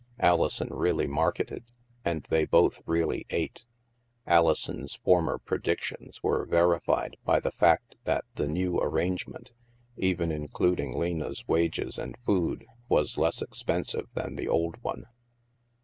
Alison 0.19 0.69
really 0.71 1.05
marketed, 1.05 1.63
and 2.03 2.23
they 2.23 2.47
both 2.47 2.81
really 2.87 3.27
ate. 3.29 3.65
Alison's 4.25 4.95
former 4.95 5.37
predictions 5.37 6.23
were 6.23 6.43
verified 6.47 7.17
by 7.23 7.39
the 7.39 7.51
fact 7.51 7.97
that 8.05 8.25
the 8.33 8.47
new 8.47 8.79
arrangement, 8.79 9.51
even 9.97 10.31
including 10.31 10.97
Lena's 10.97 11.47
wages 11.47 11.99
and 11.99 12.17
food, 12.25 12.65
was 12.89 13.19
less 13.19 13.43
expensive 13.43 14.07
than 14.15 14.37
the 14.37 14.47
old 14.47 14.81
one. 14.81 15.05